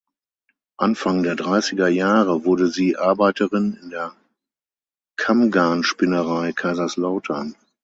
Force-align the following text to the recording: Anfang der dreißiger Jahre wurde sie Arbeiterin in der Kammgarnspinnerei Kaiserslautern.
Anfang 0.79 1.21
der 1.21 1.35
dreißiger 1.35 1.87
Jahre 1.87 2.43
wurde 2.43 2.69
sie 2.69 2.97
Arbeiterin 2.97 3.77
in 3.83 3.91
der 3.91 4.15
Kammgarnspinnerei 5.15 6.53
Kaiserslautern. 6.53 7.55